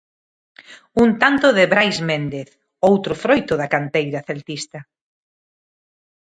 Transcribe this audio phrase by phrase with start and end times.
[1.03, 2.49] Un tanto de Brais Méndez,
[2.91, 4.79] outro froito da canteira celtista.